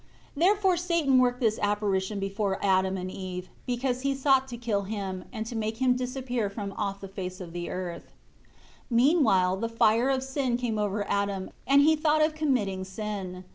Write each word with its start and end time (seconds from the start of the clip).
12 0.33 0.47
Therefore 0.55 0.77
Satan 0.77 1.17
worked 1.19 1.41
this 1.41 1.59
apparition 1.61 2.17
before 2.19 2.57
Adam 2.65 2.97
and 2.97 3.11
Eve; 3.11 3.49
because 3.67 4.01
he 4.01 4.15
sought 4.15 4.47
to 4.47 4.57
kill 4.57 4.81
him, 4.85 5.25
and 5.31 5.45
to 5.45 5.55
make 5.55 5.77
him 5.77 5.95
disappear 5.95 6.49
from 6.49 6.73
off 6.75 7.01
the 7.01 7.07
face 7.07 7.39
of 7.39 7.53
the 7.53 7.69
earth. 7.69 8.05
13 8.89 8.97
Meanwhile 8.97 9.57
the 9.57 9.69
fire 9.69 10.09
of 10.09 10.23
sin 10.23 10.57
came 10.57 10.79
over 10.79 11.07
Adam, 11.07 11.51
and 11.67 11.83
he 11.83 11.95
thought 11.95 12.23
of 12.23 12.33
committing 12.33 12.83
sin. 12.83 13.43